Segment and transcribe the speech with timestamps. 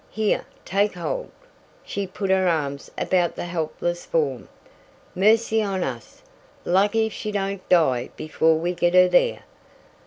[0.09, 1.29] Here, take hold,"
[1.83, 4.49] she put her arms about the helpless form.
[5.13, 6.23] "Mercy on us!
[6.65, 9.43] Lucky if she don't die before we get her there.